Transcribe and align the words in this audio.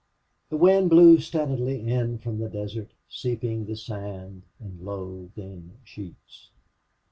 The 0.49 0.57
wind 0.57 0.89
blew 0.89 1.19
steadily 1.19 1.87
in 1.87 2.17
from 2.17 2.39
the 2.39 2.49
desert 2.49 2.89
seeping 3.07 3.67
the 3.67 3.75
sand 3.75 4.41
in 4.59 4.83
low, 4.83 5.29
thin 5.35 5.75
sheets. 5.83 6.49